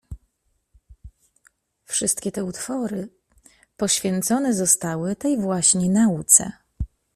"Wszystkie 1.85 2.31
te 2.31 2.43
utwory 2.43 3.09
poświęcone 3.77 4.53
zostały 4.53 5.15
tej 5.15 5.37
właśnie 5.37 5.89
nauce." 5.89 6.51